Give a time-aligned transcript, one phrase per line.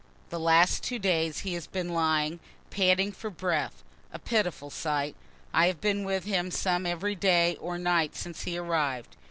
[0.29, 2.39] The last two days he has been lying
[2.71, 5.15] panting for breath a pitiful sight.
[5.53, 9.15] I have been with him some every day or night since he arrived.